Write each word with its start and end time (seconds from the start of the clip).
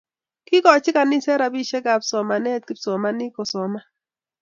Kikachi 0.47 0.91
kaniset 0.95 1.39
rabisiek 1.41 1.85
ab 1.93 2.01
somanet 2.09 2.61
kipsomanik 2.67 3.31
kosoman 3.35 3.85